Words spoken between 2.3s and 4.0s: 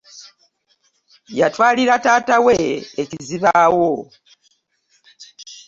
we ekizibawo.